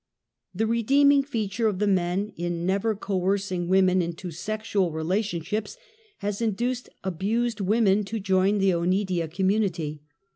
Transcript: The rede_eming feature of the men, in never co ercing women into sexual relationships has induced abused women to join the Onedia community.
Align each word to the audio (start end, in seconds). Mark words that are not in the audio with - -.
The 0.55 0.63
rede_eming 0.65 1.23
feature 1.23 1.67
of 1.67 1.77
the 1.77 1.85
men, 1.85 2.33
in 2.35 2.65
never 2.65 2.95
co 2.95 3.19
ercing 3.21 3.67
women 3.67 4.01
into 4.01 4.31
sexual 4.31 4.91
relationships 4.91 5.77
has 6.25 6.41
induced 6.41 6.89
abused 7.03 7.61
women 7.61 8.03
to 8.05 8.19
join 8.19 8.57
the 8.57 8.71
Onedia 8.73 9.27
community. 9.31 10.01